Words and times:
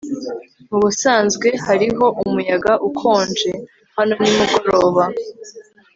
mubusanzwe 0.69 1.47
hariho 1.65 2.05
umuyaga 2.23 2.73
ukonje 2.89 3.51
hano 3.97 4.13
nimugoroba 4.21 5.03